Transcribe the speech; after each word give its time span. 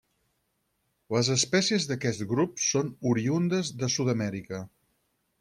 Les 1.15 1.29
espècies 1.35 1.85
d'aquest 1.91 2.23
grup 2.33 2.57
són 2.69 2.91
oriündes 3.11 3.71
de 3.83 3.93
Sud-amèrica. 3.99 4.65